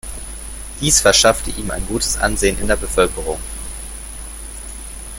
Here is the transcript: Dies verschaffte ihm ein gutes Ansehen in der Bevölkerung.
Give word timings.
Dies 0.79 0.99
verschaffte 0.99 1.51
ihm 1.51 1.69
ein 1.69 1.85
gutes 1.85 2.17
Ansehen 2.17 2.57
in 2.57 2.65
der 2.65 2.75
Bevölkerung. 2.75 3.39